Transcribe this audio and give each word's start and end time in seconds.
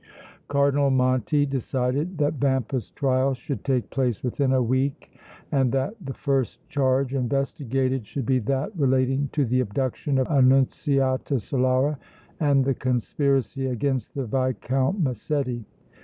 Cardinal 0.47 0.89
Monti 0.89 1.45
decided 1.45 2.17
that 2.17 2.39
Vampa's 2.39 2.89
trial 2.89 3.35
should 3.35 3.63
take 3.63 3.91
place 3.91 4.23
within 4.23 4.51
a 4.51 4.59
week 4.63 5.15
and 5.51 5.71
that 5.73 5.93
the 6.03 6.15
first 6.15 6.67
charge 6.69 7.13
investigated 7.13 8.07
should 8.07 8.25
be 8.25 8.39
that 8.39 8.75
relating 8.75 9.29
to 9.33 9.45
the 9.45 9.59
abduction 9.59 10.17
of 10.17 10.25
Annunziata 10.27 11.35
Solara 11.35 11.99
and 12.39 12.65
the 12.65 12.73
conspiracy 12.73 13.67
against 13.67 14.15
the 14.15 14.25
Viscount 14.25 14.99
Massetti. 14.99 15.65